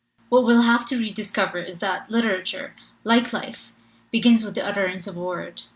"What 0.29 0.45
we'll 0.45 0.63
have 0.63 0.87
to 0.87 0.97
rediscover 0.97 1.59
is 1.59 1.77
that 1.77 2.09
litera 2.09 2.43
ture, 2.43 2.73
like 3.03 3.31
life, 3.31 3.71
begins 4.11 4.43
with 4.43 4.55
the 4.55 4.65
utterance 4.65 5.05
of 5.05 5.15
a 5.15 5.21
word. 5.21 5.61